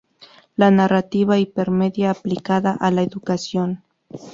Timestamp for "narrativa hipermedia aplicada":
0.71-2.71